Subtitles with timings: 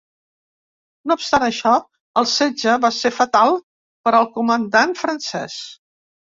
[1.11, 1.73] No obstant això,
[2.23, 3.61] el setge va ser fatal
[4.09, 5.63] per al comandant francès.